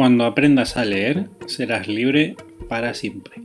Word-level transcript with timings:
Cuando 0.00 0.24
aprendas 0.24 0.78
a 0.78 0.86
leer, 0.86 1.28
serás 1.46 1.86
libre 1.86 2.34
para 2.70 2.94
siempre. 2.94 3.42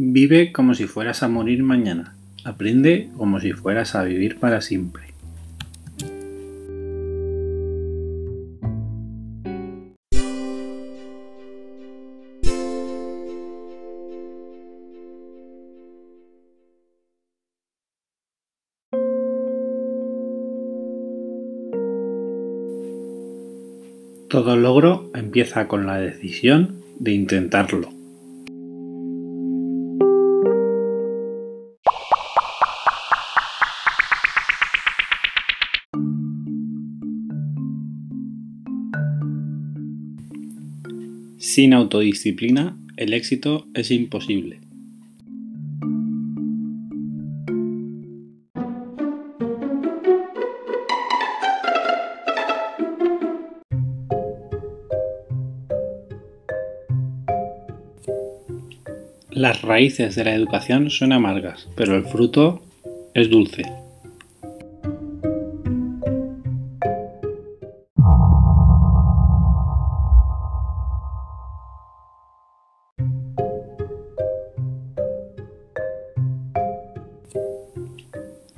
Vive 0.00 0.52
como 0.52 0.74
si 0.74 0.86
fueras 0.86 1.24
a 1.24 1.28
morir 1.28 1.64
mañana. 1.64 2.14
Aprende 2.44 3.08
como 3.16 3.40
si 3.40 3.52
fueras 3.52 3.96
a 3.96 4.04
vivir 4.04 4.38
para 4.38 4.60
siempre. 4.60 5.02
Todo 24.28 24.54
logro 24.54 25.10
empieza 25.12 25.66
con 25.66 25.88
la 25.88 25.98
decisión 25.98 26.84
de 27.00 27.10
intentarlo. 27.10 27.97
Sin 41.38 41.72
autodisciplina, 41.72 42.76
el 42.96 43.14
éxito 43.14 43.68
es 43.72 43.92
imposible. 43.92 44.58
Las 59.30 59.62
raíces 59.62 60.16
de 60.16 60.24
la 60.24 60.34
educación 60.34 60.90
son 60.90 61.12
amargas, 61.12 61.68
pero 61.76 61.94
el 61.94 62.04
fruto 62.04 62.60
es 63.14 63.30
dulce. 63.30 63.62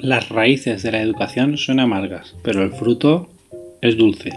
Las 0.00 0.28
raíces 0.28 0.84
de 0.84 0.92
la 0.92 1.02
educación 1.02 1.58
son 1.58 1.80
amargas, 1.80 2.36
pero 2.44 2.62
el 2.62 2.70
fruto 2.70 3.28
es 3.82 3.96
dulce. 3.96 4.30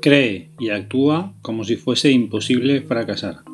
Cree 0.00 0.50
y 0.60 0.70
actúa 0.70 1.32
como 1.42 1.64
si 1.64 1.74
fuese 1.74 2.12
imposible 2.12 2.80
fracasar. 2.82 3.53